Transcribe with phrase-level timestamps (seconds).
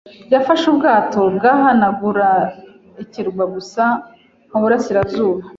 [0.33, 2.29] yafashe ubwato bwahanagura
[3.03, 3.83] ikirwa gusa
[4.49, 5.43] muburasirazuba.